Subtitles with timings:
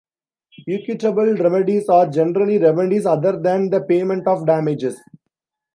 [0.67, 4.99] Equitable remedies are generally remedies other than the payment of damages.